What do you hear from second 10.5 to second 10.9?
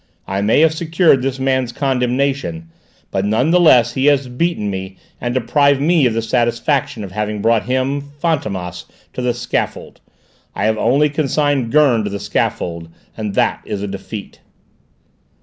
I have